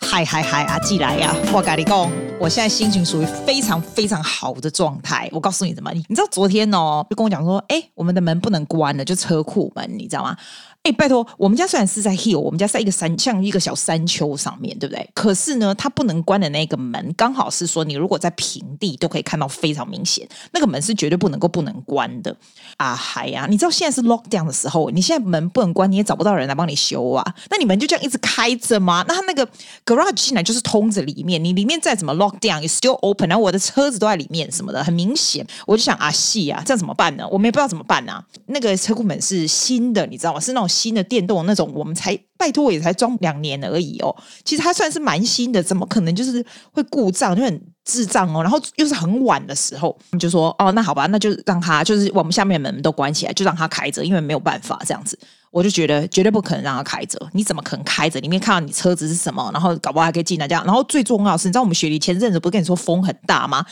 [0.00, 1.34] 嗨嗨嗨，阿季来呀！
[1.52, 5.28] 我跟你讲，我现在心情属于非常非常好的状态。
[5.32, 10.36] 我告诉你怎么，你知道昨天哦，就跟我讲说，哎，我们的门不能关了，就车库门，你知道吗？
[10.82, 15.08] 哎，拜托，我们家虽然是在 hill，我们家在一个山，像一个小山丘上面对不对？
[15.14, 22.36] 可是呢，它不能关的那个门，刚好是说你如果在平地都可以看到非常明显，那个门是绝对不能够不能关的
[22.78, 22.96] 啊！
[22.96, 27.24] 嗨呀，你知道现在是 lockdown 的时候，你现在门不能关，你也找不到人来帮你修啊。
[27.48, 29.04] 那你们就这样一直开着吗？
[29.06, 29.48] 那他那个
[29.86, 35.46] garage 进来就是通着里面，你里面再怎么 lockdown，is still open，然后我的车子都在里面什么的，很明显。
[35.64, 37.24] 我就想啊，系啊，这样怎么办呢？
[37.30, 38.24] 我们也不知道怎么办啊。
[38.46, 40.40] 那个车库门是新的，你知道吗？
[40.40, 40.71] 是那种。
[40.72, 44.14] 新的电动那种，我们才拜托也才装两年而已哦。
[44.44, 48.42] 其实它算是蛮新的，怎么可能就是会故障，就很智障哦。
[48.42, 55.18] 然后又是很晚的时候，你就说哦，那好吧，那就让它就是我们下面门都关起来，就让它开着，因为没有办法这样子。
[55.50, 58.18] 我就觉得绝对不可能让它开着，你怎么可能开着？
[58.20, 60.64] 里面看到你车子是什么，然后搞不好还可以进来这样。
[60.64, 63.64] 然后最重要是，你知道我们雪梨前阵子不是跟你说风很大吗？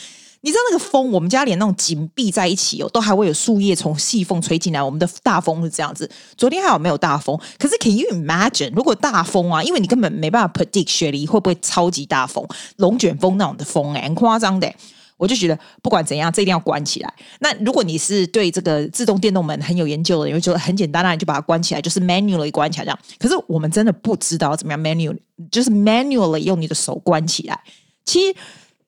[0.42, 4.83] 你知道那个风，我们家连那种紧闭在一起哦，都还会有树叶从细缝吹进来。
[4.83, 6.10] 我们的大风是这样子。
[6.34, 7.38] 昨天还有没有大风？
[7.58, 9.62] 可是 Can you imagine 如果大风啊？
[9.62, 12.42] 因为你根本没办法 predict 雪梨会不会超级大风、
[12.77, 14.72] 龙卷风那种的风哎，很夸张的。
[15.18, 17.14] 我就觉得不管怎样，这一定要关起来。
[17.41, 22.98] 那如果你是对这个自动电动门很有研究的，你会觉得很简单，那你就把它关起来，就是 manually 关起来这样。
[23.18, 25.18] 可是我们真的不知道怎么样 manually，
[25.50, 27.61] 就是 manually 用你的手关起来。
[28.06, 28.34] 其实。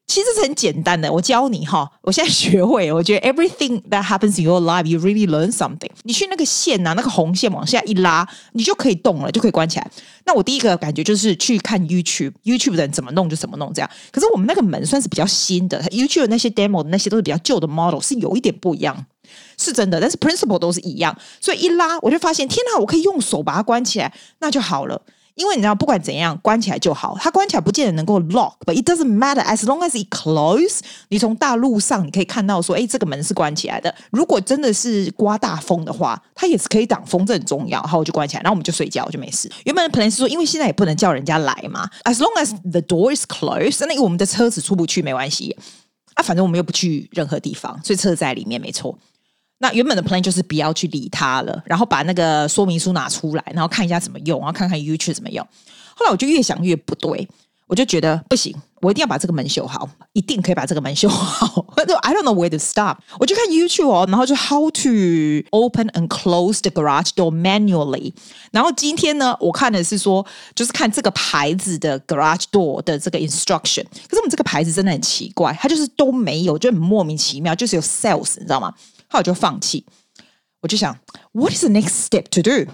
[0.06, 1.91] 其实是很简单的，我教你哈。
[2.03, 5.89] 我现在学会，我觉得 everything that happens in your life, you really learn something。
[6.03, 9.91] 你去那个线呐、那个红线往下一拉，你就可以动了，就可以关起来。
[10.27, 13.91] 那我第一个感觉就是去看 YouTube，YouTube 的人怎么弄就怎么弄这样。
[14.11, 19.06] 可是我们那个门算是比较新的，YouTube 那些 demo 那些都是比较旧的 model，是有一点不一样，
[19.56, 19.98] 是真的。
[19.98, 25.01] 但是 principle 都是一样，所以一拉我就发现，天哪，我可以用手把它关起来，那就好了。
[25.35, 27.17] 因为你知道，不管怎样，关起来就好。
[27.20, 30.81] 它关起来不见得能够 lock，but it doesn't matter as long as it close。
[31.09, 33.95] 你从大路上你可以看到说，哎，这个门是关起来的。
[34.11, 37.81] 如果真的是刮大风的话，它也是可以挡风，这很重要。
[37.81, 39.51] 然后我就关起来，然后我们就睡觉，就没事。
[39.65, 45.57] 原本的 plan 是说，因为现在也不能叫人家来嘛，as long as the door is closed，那我们的车子出不去没关系
[46.14, 48.99] 啊，反正我们又不去任何地方，所以车子在里面没错。
[49.62, 55.46] 那原本的 plan 就是不要去理它了，然后把那个说明书拿出来，然后看一下怎么用，然后看看 YouTube 怎么用。
[55.95, 57.28] 后来我就越想越不对，
[57.68, 61.64] 我就觉得不行，我一定要把这个门修好，一定可以把这个门修好。
[62.02, 62.98] I don't know where to stop。
[63.20, 64.89] 我就看 YouTube 哦，然后就 How to
[65.51, 68.12] open and close the garage door manually。
[68.51, 73.84] 然后今天呢，我看的是说，就是看这个牌子的 garage door 的这个 instruction。
[73.84, 78.74] 可是我们这个牌子真的很奇怪，它就是都没有，就很莫名其妙，就是有 sales，你知道吗？
[79.12, 79.84] 后我就放弃，
[80.61, 80.98] 我就想
[81.33, 82.70] ，What is the next step to do？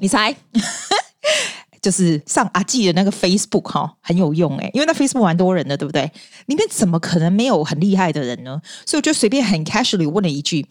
[0.00, 0.34] 你猜，
[1.82, 6.10] 就是上阿季的那个 Facebook 哈，很有用诶，因为那 Facebook 蛮多人的，对不对？
[6.46, 8.60] 里面怎么可能没有很厉害的人呢？
[8.86, 10.66] 所以我就随便很 casually 问了一句。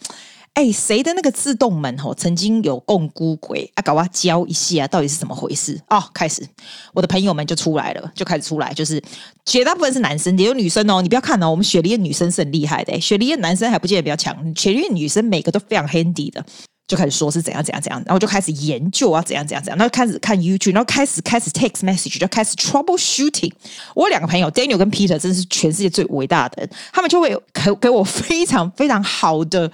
[0.60, 3.82] 哎，谁的那个自动门吼，曾经有共孤鬼啊？
[3.82, 5.80] 搞我教一下，到底是怎么回事？
[5.88, 6.46] 哦，开始，
[6.94, 9.02] 我的朋友们就出来了，就开始出来，就是
[9.46, 11.02] 绝大部分是男生，也有女生哦。
[11.02, 16.46] 你不要看哦，我们雪梨的女生是很厉害的，雪梨的男生还不见得比较强，雪梨的女生每个都非常 handy 的，
[16.90, 23.54] 就开始说是怎样怎样怎样，然后就开始研究啊，怎样怎样怎样，然后开始看 YouTube，然后开始开始 text message，就开始 troubleshooting。
[23.96, 29.72] 我两个朋友 Daniel 跟 Peter 真是全世界最伟大的人，他们就会给给我非常非常好的。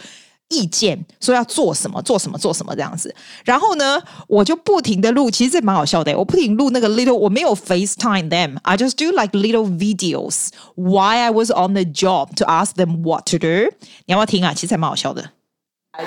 [0.50, 3.14] 意见说要做什么做什么做什么这样子，
[3.44, 6.16] 然后呢，我就不停的录，其实这蛮好笑的。
[6.18, 12.46] 我不停录那个 little，我没有 FaceTime them，I just do like little videos why I was on the job to
[12.46, 13.74] ask them what to do。
[14.06, 14.54] 你要不要听啊？
[14.54, 15.32] 其实还蛮好笑的。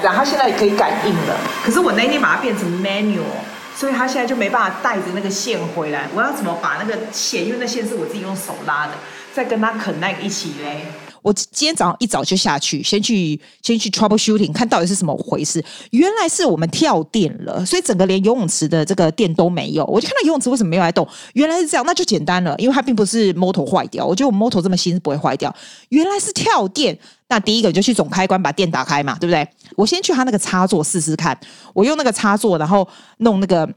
[0.03, 3.23] 然后他现在可以感应了，可是我那天把它变成 manual，
[3.75, 6.07] 所以他现在就没办法带着那个线回来。
[6.15, 8.93] 我要怎么把那个线，因为那线是我自己用手拉的，
[9.33, 10.87] 再跟他 connect 一起嘞？
[11.23, 15.65] 我今天早上一早就下去，先去先去 troubleshooting，看到底是什么回事。
[15.91, 19.85] 原来是我们跳电了，所以整个连游泳池的这个电都没有。
[19.87, 21.07] 我就看到游泳池为什么没有来动？
[21.35, 24.05] 原来是这样，那就简单了，因为它并不是 motor 坏掉。
[24.05, 25.55] 我觉得我 motor 这么新是不会坏掉。
[25.91, 26.99] 原来是跳电，
[27.29, 29.49] 那第一个就去总开关把电打开嘛，对不对？
[29.77, 31.39] 我先去它那个插座试试看，
[31.75, 32.89] 我用那个插座，然后
[33.19, 33.69] 弄那个。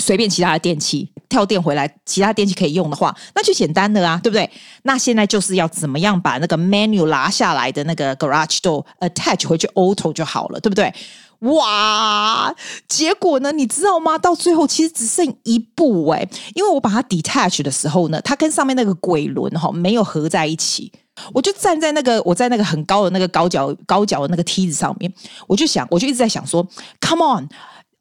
[0.00, 4.50] 随便其他的电器跳电回来，其他电器可以用的话，那就简单的啊，对不对？
[4.82, 10.92] 那现在就是要怎么样把那个 menu 拿下来的那个 garage door attach 回去 auto 就好了，对不对？
[11.40, 12.52] 哇！
[12.88, 14.18] 结果呢，你知道吗？
[14.18, 20.90] 到最后其实只剩一步哎，因为我把它 detach 的时候呢，它跟上面那个鬼轮哈没有合在一起，
[21.32, 25.12] 我就站在那个我在那个很高的那个高脚高脚的那个梯子上面，
[25.46, 26.66] 我就想，我就一直在想说
[27.00, 27.48] ，come on。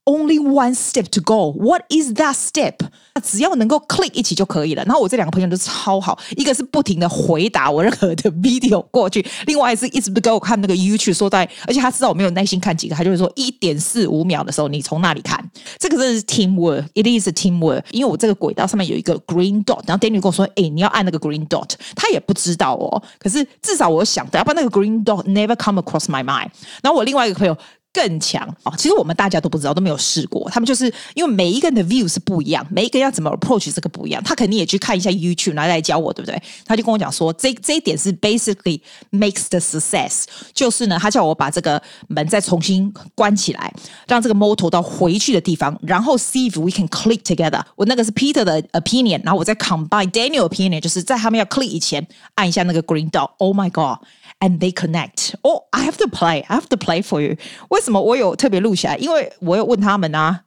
[0.07, 1.51] Only one step to go.
[1.51, 2.77] What is that step？
[3.24, 4.83] 只要能够 click 一起就可以了。
[4.86, 15.44] 然后我这两个朋友都超好，一个是不停的回答我任何的 video 过去，另外是一直不给我看那个 YouTube 说在，而且他知道我没有耐心看几个，他就会说一点四五秒的时候你从那里看？
[15.77, 17.83] 这个真的是 teamwork，it is teamwork。
[17.92, 23.01] 因为我这个轨道上面有一个 green dot，然后 Daniel 跟我说，哎，你要按那个 green dot，他也不知道哦。
[23.19, 26.50] 可是至少我想的，要不然那个 green dot never come across my mind。
[26.81, 27.57] 然后我另外一个朋友。
[27.98, 28.72] 更强哦！
[28.78, 30.48] 其实我们大家都不知道，都没有试过。
[30.52, 30.86] 他们就是
[31.16, 34.22] 因为每一个人的 view 是不一样，每一个要怎么 approach 这个不一样。
[34.24, 36.40] 他肯定也去看一下 YouTube 来来教我，对不对？
[36.64, 38.80] 他就跟我讲说，这这一点是 basically
[39.12, 43.74] makes the success，就是呢，他叫我把这个门再重新关起来，
[44.08, 47.64] 让这个 motor 到回去的地方，然后 see if we can click together。
[47.76, 52.06] 我那个是 Peter 的 opinion，然后我再 combine Daniel opinion，就是在他们要 click 以前
[52.36, 53.32] 按一下那个 green dot。
[53.40, 55.34] Oh my god！And they connect.
[55.42, 56.44] Oh, I have to play.
[56.48, 57.38] I have to play for you.
[57.70, 58.98] 为什么我有特别录起来？
[58.98, 60.42] 因为我有问他们啊。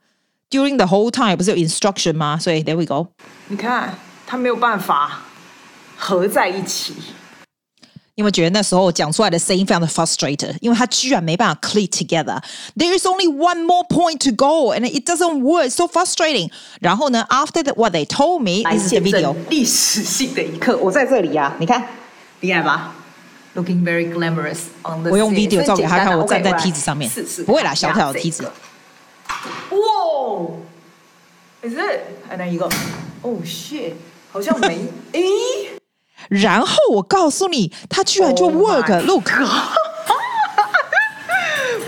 [0.51, 2.37] During the whole time 不是有 instruction 吗？
[2.37, 3.07] 所以 there we go。
[3.49, 3.97] 你看
[4.27, 5.23] 他没有办法
[5.97, 6.93] 合在一起。
[8.17, 10.55] 你有没有觉得那时候我讲出来的声音非常的 frustrated？
[10.61, 12.43] 因为他居然没办法 click together。
[12.77, 15.71] There is only one more point to go, and it doesn't work.
[15.71, 16.51] So frustrating.
[16.81, 20.77] 然后呢，after the, what they told me is the video 历史性的一刻。
[20.77, 21.83] 我在这里呀、啊，你看
[22.41, 22.95] 厉害吧
[23.55, 25.11] ？Looking very glamorous on the。
[25.11, 27.11] 我用 video 照给他看，我站在梯子上面。
[27.45, 28.51] 不会啦，小小的梯子。
[29.71, 29.79] 哇
[31.63, 32.01] ！Is it？
[32.29, 32.69] 还能一个
[33.23, 33.95] ？Oh shit！
[34.33, 34.87] 好像没。
[35.13, 35.23] 诶。
[36.29, 39.01] 然后我告诉你，他居然就 work。
[39.03, 39.31] Look。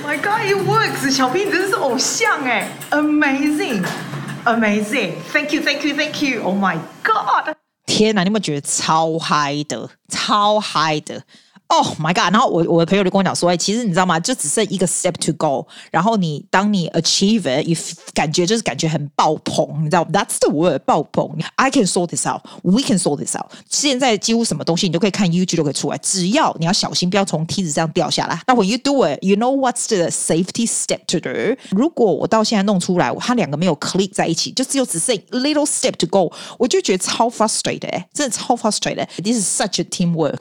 [0.02, 1.08] My God！It works！
[1.10, 7.54] 小兵，你真的是偶像哎！Amazing！Amazing！Thank you！Thank you！Thank you！Oh my God！
[7.86, 9.90] 天哪，你有没有觉得超嗨的？
[10.08, 11.22] 超嗨的
[11.71, 12.31] ！Oh my god！
[12.31, 14.17] 然后我我的朋友就跟我讲说，哎，其实你知道吗？
[14.19, 15.67] 就只剩一个 step to go。
[15.91, 17.77] 然后你当你 achieve it，你
[18.13, 20.05] 感觉就是感觉很爆棚，你知道？
[20.05, 21.37] That's the word，爆棚。
[21.55, 22.41] I can sort this out.
[22.63, 23.51] We can sort this out。
[23.69, 28.41] 现在几乎什么东西你都可以看 YouTube 都可以出来，只要你要小心，不要从梯子这样掉下来。
[28.47, 31.57] 那 when you do it，you know what's the safety step to do？
[31.71, 40.37] 如果我到现在弄出来，它两个没有 click 在一起，就只有只剩 little step to go，我就觉得超 frustrated，哎，真的超 frustrated。This is such a teamwork。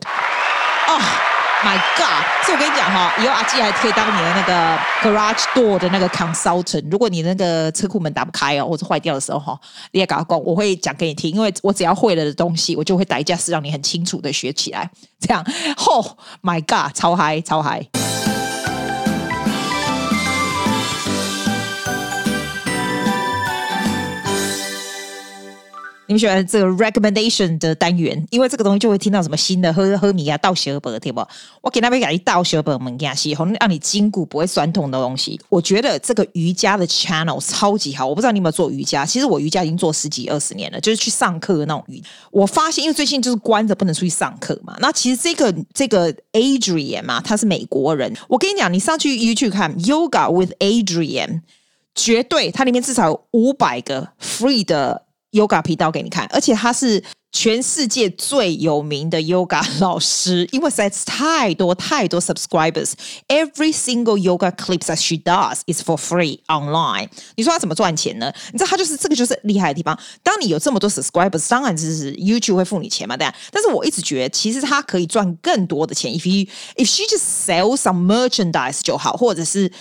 [0.91, 0.99] 哦、
[1.63, 2.45] ，My God！
[2.45, 6.85] 所以我跟你讲哈，以后阿基还可以当你的那个 garage door 的那个 consultant。
[6.91, 9.57] 如果你那个车库门打不开哦，或者坏掉的时候哈，
[9.91, 11.31] 你也跟他讲，我会讲给你听。
[11.31, 14.89] 因为我只要会了的东西，我就会打一架是让你很清楚的学起来。
[15.21, 15.45] 这样，
[15.77, 16.93] 吼、oh，My God！
[16.93, 18.00] 超嗨，超嗨！
[26.11, 31.25] 你们喜欢这个 recommendation 的单元，因为这个东西就会听到什么新的喝喝米啊、倒血本，对不？
[31.61, 35.39] 我给那边讲一倒血本，我们给他洗，让你筋骨不会酸痛的东西。
[35.47, 38.05] 我觉得这个瑜伽的 channel 超级好。
[38.05, 42.03] 我不知道你有没有做瑜伽，其实我瑜伽已经做十几二十年了，就是去上课的那种瑜。
[42.29, 44.75] 我发现，因为最近就是关着不能出去上课嘛。
[44.81, 48.13] 那其实这个这个 Adrian 嘛，他是美国人。
[48.27, 51.39] 我跟你讲，你上去 YouTube 看 Yoga with Adrian，
[51.95, 55.03] 绝对它里面至少有五百个 free 的。
[55.31, 57.01] Yoga 频道给你看，而且他是
[57.31, 62.91] 全世界最有名的 Yoga 老师，因为实在是太多太多 subscribers。
[63.29, 67.07] Every single yoga clips that she does is for free online。
[67.35, 68.33] 你说他怎么赚钱呢？
[68.51, 69.97] 你知道他就是这个就是厉害的地方。
[70.21, 73.25] 当你有这么多 subscribers，当然就是 YouTube 会付你钱嘛，对。
[73.51, 76.11] 但是我一直觉得，其实他可以赚更多的钱。
[76.11, 79.71] If you if she just sell some merchandise 就好，或者是。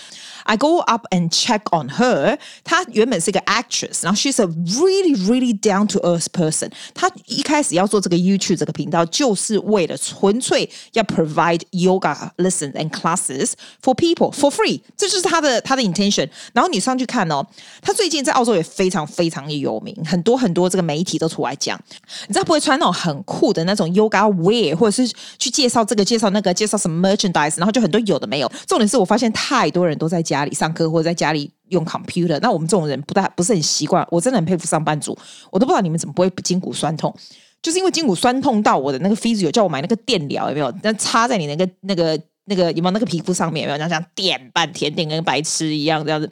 [0.43, 2.37] I go up and check on her。
[2.63, 6.71] 她原本是一个 actress，然后 she's a really really down to earth person。
[6.93, 14.81] 她一开始要做这个 YouTube 这个频道，就是为了纯粹要 provide yoga lessons and classes for people for free。
[14.97, 16.29] 这就是她的她的 intention。
[16.53, 17.45] 然后你上去看哦，
[17.81, 21.79] 她最近在澳洲也非常非常的有名，很多很多这个媒体都出来讲。
[22.27, 28.51] 你知道不会穿那种很酷的那种 yoga wear，或者是去介绍这个介绍那个介绍什么 merchandise，然后就很多有的没有。
[28.67, 34.05] 重点是我发现太多人都在家里上课或者在家里用 computer，那我们这种人不大不是很习惯。
[34.09, 35.17] 我真的很佩服上班族，
[35.51, 37.13] 我都不知道你们怎么不会筋骨酸痛，
[37.61, 40.73] 就是因为筋骨酸痛到我的那个 physio 叫我买那个电疗有没有？
[40.81, 42.19] 那插在你那个那个
[42.51, 43.77] 那个有没有那个皮肤上面有没有？
[43.77, 46.29] 这样这样点半天点跟白痴一样这样子。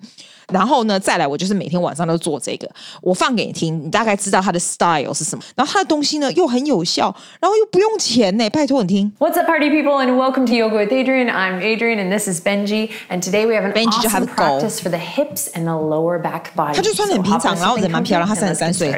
[0.52, 2.68] 然后呢，再来我就是每天晚上都做这个，
[3.04, 5.44] 我放给你听，你大概知道它的 style 是什么。
[5.56, 9.14] 然后它的东西呢又很有效，然后又不用钱呢，拜托你听。
[9.20, 11.30] What's up, party people, and welcome to Yoga with Adriene.
[11.30, 12.90] I'm Adriene, and this is Benji.
[13.10, 16.56] And today we have an Benji awesome practice for the hips and the lower back
[16.56, 16.76] body.
[16.76, 18.90] 他就穿得很平常，然后人蛮漂亮，他三十三岁，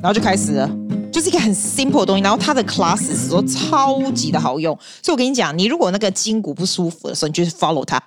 [0.00, 0.70] 然后就开始了，
[1.12, 2.22] 就是一个很 simple 的东西。
[2.22, 8.00] 然后它的 classes 都超级的好用，所以我跟你讲，你如果那个筋骨不舒服的时候，你就是 follow 它。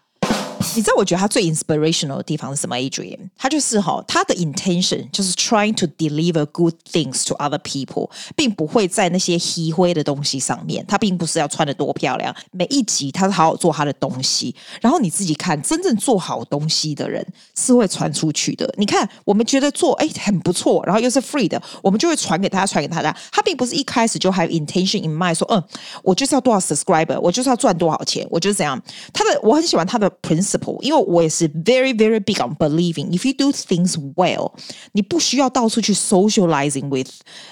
[0.75, 10.83] 你知道我觉得他最 inspirational 的地方是什么？Adrian，他就是哈，他的 intention 就是 trying to deliver good things to other people，并不会在那些黑灰的东西上面。
[10.87, 14.55] 他并不是要穿得多漂亮，每一集他是好好做他的东西。
[14.81, 18.71] 然后你自己看，真正做好东西的人是会传出去的。
[18.77, 23.15] 你看，我们觉得做哎很不错，然后又是 free 的，我们就会传给他，传给他的。
[23.31, 25.63] 他并不是一开始就 have intention in mind，说嗯，
[26.03, 28.81] 我就是要多少 subscriber，我就是要赚多少钱，我就是怎样。
[29.11, 34.52] 他的我很喜欢他的 principle，因为我也是 very very big on believing if you do things well，
[34.92, 37.10] 你不需要到处去 socializing with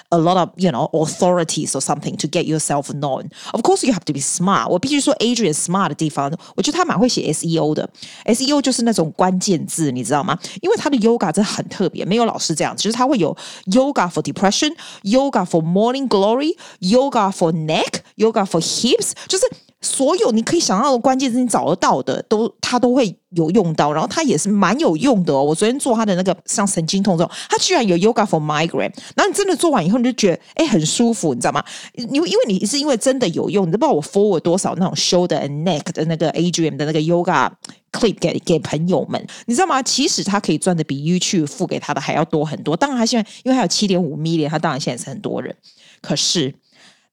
[0.09, 4.03] a lot of you know authorities or something to get yourself known。Of course you have
[4.05, 4.69] to be smart。
[4.69, 7.89] 我必须说 Adrian smart 的地方，我觉得他蛮会写 SEO 的。
[8.25, 10.37] SEO 就是那种关键字，你知道吗？
[10.61, 19.45] 因为他的 yoga 真的很特别，没有老师这样，就是他会有 yoga for depression，yoga for morning glory，yoga for neck，yoga for hips，就是。
[19.82, 25.42] 所有你可以想到的关键字，你找得到的都他都会有用到，然后他也是蛮有用的哦。
[25.42, 31.64] 我昨天做他的那个像神经痛这种，他居然有 yoga for migraine，然后你真的做完以后你就觉得哎很舒服，你知道吗？
[31.94, 37.50] 因为因为你是因为真的有用，你都不知道我 forward 多少那种 shoulder and neck 的那个 AGM 的那个 yoga
[37.90, 39.82] clip 给给朋友们，你知道吗？
[39.82, 42.76] 其实他可以赚的比 YouTube 付给他的还要多很多。
[42.76, 45.56] 当然他现在因为他有七点五 million，他当然现在是很多人，
[46.00, 46.54] 可是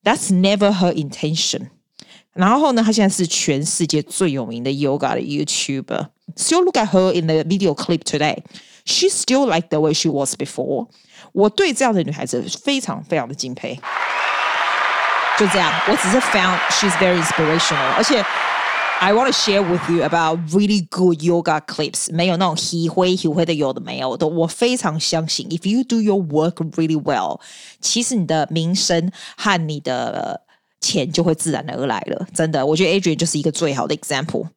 [0.04, 1.70] that's never her intention。
[2.33, 8.39] 然后呢，他现在是全世界最有名的 yoga 的 YouTuber。So look at her in the video clip today.
[8.85, 10.89] She's still like the way she was before.
[11.33, 13.79] 我对这样的女孩子非常非常的敬佩。
[15.39, 17.93] 就这样，我只是 found she's very inspirational。
[17.97, 18.25] 而且，
[19.01, 22.13] I want to share with you about really good yoga clips。
[22.13, 24.27] 没有那种黑灰黑灰的，有的没有的。
[24.27, 27.41] 我非常相信，if you do your work really well，
[27.81, 30.41] 其实你的名声和你的。
[30.82, 34.48] 钱就会自然而来了，真的，我觉得 Adrian 就是一个最好的 example。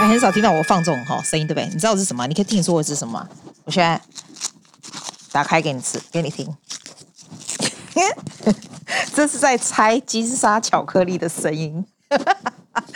[0.00, 1.66] 很少听到我放这种哈声音，对不对？
[1.68, 2.26] 你知道是什么？
[2.26, 3.28] 你可以听说我是什么？
[3.64, 4.00] 我现在
[5.32, 6.48] 打开给你吃，给你听。
[9.14, 11.84] 这是在拆金沙巧克力的声音。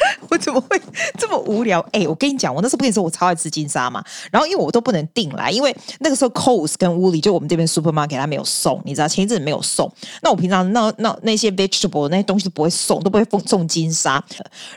[0.30, 0.80] 我怎么会
[1.18, 1.80] 这么无聊？
[1.92, 4.02] 哎、我跟你讲，我那时候不跟你说我超爱吃金沙嘛。
[4.30, 9.90] 然后因为我都不能订来，因为那个时候 Coles 跟 Woolies 就我们这边 supermarket 它没有送，你知道前一阵没有送。
[10.22, 14.22] 那我平常那那那些 vegetable 那些东西都不会送，都不会送送金沙。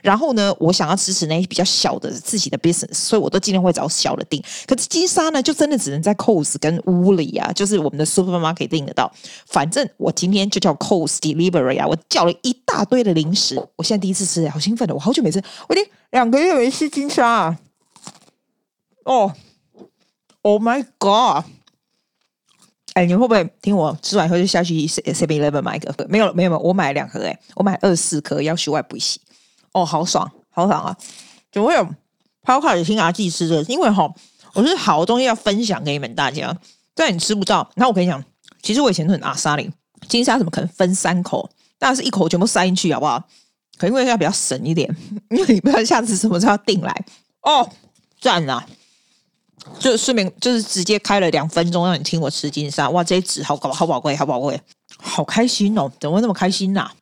[0.01, 4.41] 然后呢，我想要支持那些比较小的自己的 business，所以我都尽量会找小的订。
[4.65, 9.11] 可是金沙呢，就真的只能在 Coles 跟 Woolies 啊，就是我们的 supermarket 订得到。
[9.47, 13.61] 反正我今天就叫 Coles delivery 啊，我叫了一大堆的零食。
[13.75, 15.43] 我现在第一次吃，好兴奋的，我好久没吃。
[15.67, 17.59] 我已经两个月没吃金沙啊！
[19.03, 19.33] 哦
[20.41, 21.43] ，Oh my God！
[22.93, 25.93] 哎，你会不会听我吃完以后就下去 Seven Eleven 买一个？
[26.07, 29.19] 没有没有没有，我买了两盒哎，我买二十四颗，要许外补习。
[29.73, 30.97] 哦，好爽，好爽啊！
[31.51, 31.85] 怎么会有
[32.41, 33.61] 抛开心啊自己吃的？
[33.63, 34.09] 因为哈，
[34.53, 36.57] 我是好东西要分享给你们大家，
[36.93, 37.69] 但你吃不到。
[37.75, 38.23] 那我跟你讲，
[38.61, 39.69] 其实我以前很阿莎林，
[40.07, 41.49] 金沙怎么可能分三口？
[41.77, 43.21] 但是一口全部塞进去，好不好？
[43.77, 44.89] 可能因为要比较省一点，
[45.31, 47.05] 因为你不知道下次什么时候要订来
[47.41, 47.69] 哦，
[48.19, 48.65] 赞啊！
[49.79, 54.59] 就顺便就是直接开了两分钟让你听我吃金沙，哇，这些纸好搞，好宝贵，好宝贵，
[54.97, 55.91] 好开心哦！
[55.99, 56.93] 怎么会那么开心呐、啊？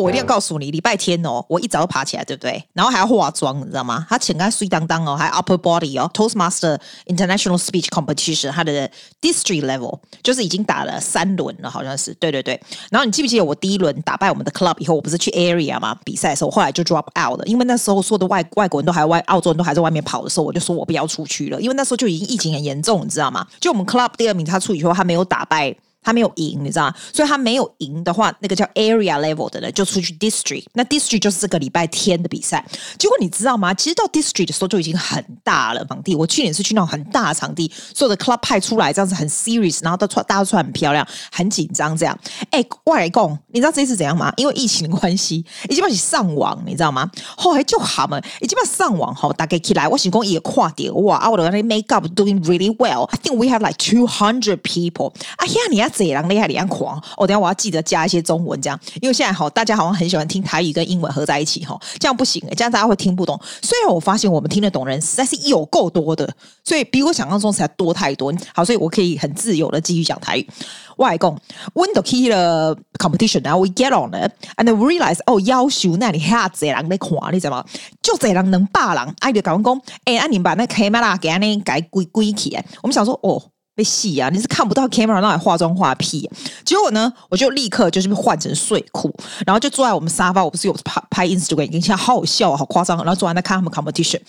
[0.00, 2.62] 我一定要告诉你，礼拜天哦，我一早就爬起来，对不对？
[2.72, 4.06] 然后还要化妆，你知道吗？
[4.08, 12.60] 他请他睡当当哦，还 upper body 哦，Toastmaster International Speech Competition，他的 district level 就是已经打了三轮了，好像是，对对对。
[12.90, 15.96] 然后你记不记得我第一轮打败我们的 club 以后，我不是去 area 吗？
[16.04, 23.46] 比赛的时候，我后来就 drop out 了，因为那时候说的外外国人都还外，澳洲人都还在外面跑的时候，我就说我不要出去了，因为那时候就已经疫情很严重，你知道吗？
[23.60, 25.74] 就我们 club 第二名他出以后，他没有打败。
[26.04, 26.94] 他没有赢，你知道吗？
[27.12, 30.66] 所以他没有赢的话，那个叫 area level 的人就出去 district。
[30.74, 32.64] 那 district 就是这个礼拜天的比赛。
[32.98, 33.72] 结果你知道吗？
[33.72, 36.14] 其实到 district 的时候就已经很大了场地。
[36.14, 42.18] 我去年是去那种很大的场地，所有的 club 派出来这样子很 serious，然后都穿大家穿很漂亮，很紧张这样。
[42.50, 44.30] 哎，外公，你知道这次怎样吗？
[44.36, 47.10] 因为疫情的关系，已经把你上网，你知道吗？
[47.36, 51.30] 后来就好嘛，已经把上网哈，大概起来，我成功也跨点哇！
[51.30, 53.04] 我的那 make up doing really well。
[53.04, 55.14] I think we have like two hundred people。
[55.36, 55.93] 哎呀，你要。
[55.94, 57.00] 这样厉害，这样狂！
[57.16, 63.40] 哦、等下我要记得加一些中文，这样，因为现在好，大家好像很喜欢听台语跟英文合在一起哈，这样不行，这样大家会听不懂。
[63.62, 66.28] 虽然我发现我们听得懂人实在是有够多的，
[66.64, 68.34] 所以比我想象中才多太多。
[68.54, 70.48] 好，所以我可以很自由的继续讲台语。
[70.96, 71.36] 外公
[71.74, 77.64] ，When the key 的 competition，然后 we get on it，and realize，哦，要求那里下这人在狂，你知道吗？
[78.00, 82.64] 就贼人能霸人，哎，就讲讲，哎，那你把那 camera 给那改归归起来。
[82.82, 83.42] 我们想说，哦。
[83.74, 84.30] 被戏啊！
[84.30, 86.36] 你是看不到 camera，那里化妆化屁、啊。
[86.64, 89.12] 结果呢，我就立刻就是换成睡裤，
[89.44, 90.44] 然后就坐在我们沙发。
[90.44, 92.96] 我不是有拍拍 Instagram，跟你讲好好笑啊，好夸张。
[92.98, 94.20] 然后坐在那看他们 competition。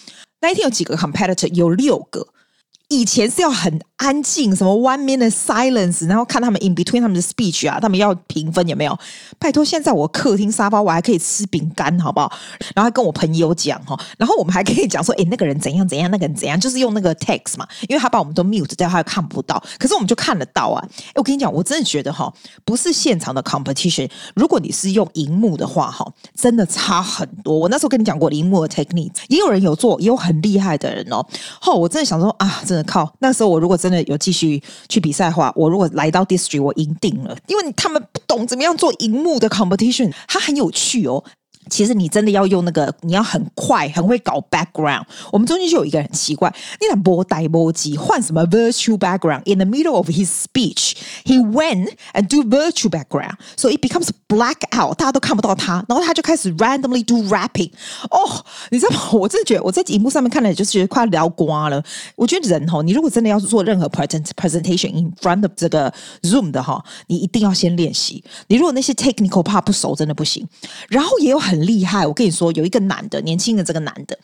[0.42, 2.28] 那一天有几个 competitor，有六个。
[2.90, 8.98] 以前是要很安静，什么 one minute silence，然后看他们 in between 他们的 speech 啊，他们要评分有没有？
[9.40, 12.32] 拜托，现在我客厅沙发我还可以吃饼干，好不好？
[12.76, 20.88] 然后还跟我朋友讲哈，然后我们还可以讲说，诶， 那个人怎样怎样，那个人怎样，就是用那个 text 嘛，因为他把我们都 mute 掉，他又看不到，可是我们就看得到啊。
[20.92, 22.32] 诶，我跟你讲，我真的觉得哈，
[22.64, 27.58] 不是现场的 competition，如果你是用荧幕的话哈，真的差很多。
[27.58, 31.26] 我那时候跟你讲过荧幕的 technique，也有人有做，也有很厉害的人哦。
[31.60, 33.12] 后我真的想说啊，真的靠！
[33.20, 41.24] 那时候我如果真的有继续去比赛的话，我如果来到 district，我赢定了，因为他们不懂怎么样做荧幕的 competition，它很有趣哦。
[41.70, 45.04] 其实你真的要用那个，你要很快，很会搞 background。
[45.32, 50.94] 我们中间就有一个很奇怪，你俩播呆播机换什么 virtual background in the middle of his speech
[51.24, 57.72] he went and do virtual background so it becomes black out，大家都看不到他，然后他就开始 randomly do rapping。
[58.12, 59.10] 哦，你知道吗？
[59.14, 61.84] 我真的觉得我在荧幕上面看了，就是觉得快要聊瓜了。
[62.16, 65.92] 我觉得人哦，你如果真的要做任何 present presentation in front of 这个
[66.22, 68.24] Zoom 的哈，你一定要先练习。
[68.48, 70.48] 你如果那些 technical part 不熟，真的不行。
[70.90, 71.55] 然后也有很。
[71.56, 74.20] 很厉害，我跟你说，有一个男的，年轻的这个男的。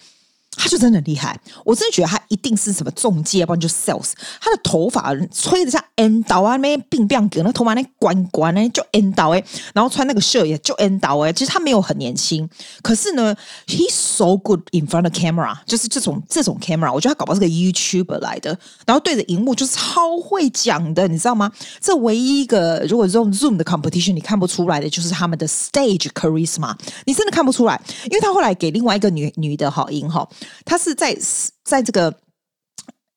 [0.57, 4.11] 他就真的很厉害，我真的觉得他一定是什么中介，要不然就 sales。
[4.39, 9.43] 他的头发吹得像 N 刀啊，那边病病给那头发那关关呢，就 N 刀哎，
[9.73, 11.31] 然后穿那个袖也就 N 刀哎。
[11.31, 12.47] 其实他没有很年轻，
[12.83, 21.49] 可是呢，he's so good in front of camera，就是这种这种 camera，我觉得他搞不好是个 YouTuber 来的，然后对着荧幕就是超会讲的，你知道吗？
[21.79, 30.27] 这唯一一个如果用 Zoom 的 competition 你看不出来的，就是他们的 stage charisma，你真的看不出来，因为他后来给另外一个女女的好赢哈。
[30.65, 31.17] 他是在
[31.63, 32.13] 在这个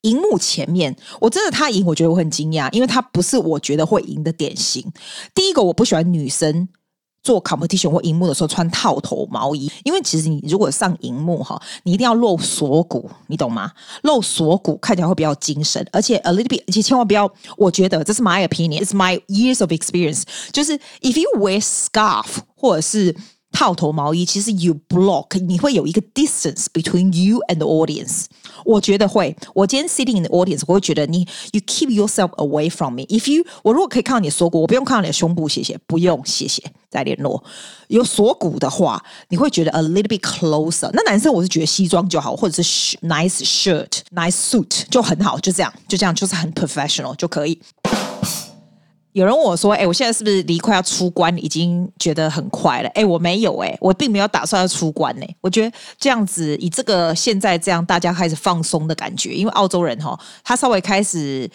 [0.02, 4.92] 荧幕前面，我真的他赢，我觉得我很惊讶，因为他不是我觉得会赢的典型。
[5.34, 6.68] 第一个，我不喜欢女生
[7.22, 13.72] 做 competition 或荧幕的时候穿套头毛衣，因为其实你如果上荧幕哈，你一定要露锁骨，你懂吗？
[14.02, 23.16] 露锁骨看起来会比较精神，而且 a little bit，而且千万不要，我觉得这是 my opinion，it's my years of experience，就是 if you wear scarf 或者是。
[23.54, 28.24] 套头毛衣其实 you block 你会有一个 distance between you and the audience，
[28.64, 29.34] 我觉得会。
[29.54, 31.20] 我今天 sitting in the audience，我会觉得你
[31.52, 33.04] you keep yourself away from me。
[33.04, 37.42] If you 我如果可以看到你的锁骨，我不用看到你的胸部，谢谢，不用，谢谢，再联络。
[37.86, 40.90] 有锁骨的话，你会觉得 a little bit closer。
[40.92, 47.60] 那男生我是觉得西装就好，或者是 nice shirt、nice suit 就很好，就这样，就这样，就是很 professional 就可以。
[49.14, 61.50] 有人问我说：“哎、我现在是不是离快要出关，已经觉得很快了？”哎、我没有、欸，哎，我并没有打算要出关呢、我觉得这样子，以这个现在这样大家开始放松的感觉，因为澳洲人哈，他稍微开始。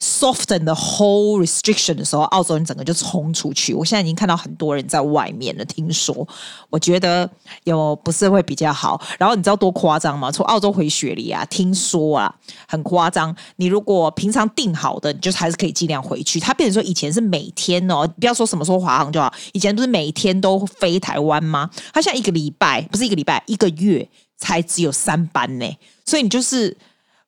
[0.00, 3.74] Soften the whole restriction 的时候，澳洲人整个就冲出去。
[3.74, 5.64] 我现在已经看到很多人在外面了。
[5.64, 6.26] 听说，
[6.70, 7.28] 我觉得
[7.64, 9.00] 有不是会比较好。
[9.18, 10.30] 然后你知道多夸张吗？
[10.30, 12.32] 从澳洲回雪梨啊，听说啊，
[12.68, 13.34] 很夸张。
[13.56, 16.38] 你如果平常订好的，你就还是可以尽量回去。
[16.38, 21.68] 他变成说以前是每天哦，不要说什么时候华航就好，以前不是每天都飞台湾吗？
[21.92, 25.66] 他现在一个礼拜不是一个礼拜，一个月才只有三班呢。
[26.06, 26.76] 所以你就是。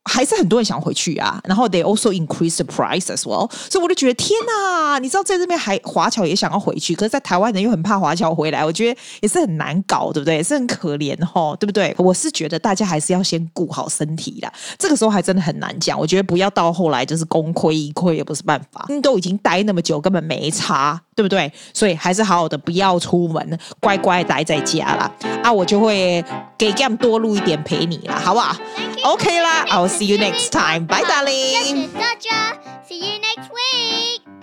[0.05, 10.37] 还是很多人想回去啊，然后 they also increase the price as well，所以我就觉得天哪，你知道在这边还华侨也想要回去，可是，在台湾人又很怕华侨回来，我觉得也是很难搞，对不对？
[10.37, 11.95] 也是很可怜齁，对不对？
[11.99, 15.99] 我是觉得大家还是要先顾好身体啦，这个时候还真的很难讲。
[15.99, 21.53] 我觉得不要到后来就是功亏一篑也不是办法，都已经待那么久，根本没差，对不对？
[21.75, 25.11] 所以还是好好的，不要出门，乖乖待在家啦。
[25.43, 26.25] 啊，我就会
[26.57, 28.57] 给 Gam 多录一点陪你啦，好不好
[29.03, 31.63] ？OK 啦，I'll see you next time，bye darling。
[31.63, 32.57] 谢谢大家
[32.89, 34.40] ，see you next week。